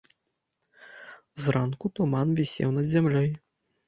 Зранку 1.45 1.91
туман 1.99 2.33
вісеў 2.39 2.73
над 2.79 2.89
зямлёй. 2.93 3.29